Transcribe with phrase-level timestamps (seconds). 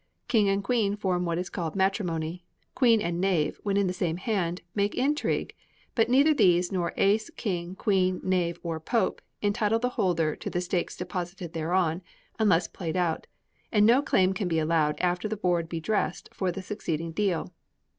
[0.27, 4.17] King and Queen form what is called matrimony; queen and knave, when in the same
[4.17, 5.53] hand, make intrigue;
[5.93, 10.59] but neither these nor ace, king, queen, knave, or pope, entitle the holder to the
[10.59, 12.01] stakes deposited thereon,
[12.39, 13.27] unless played out;
[13.71, 17.53] and no claim can be allowed after the board be dressed for the succeeding deal.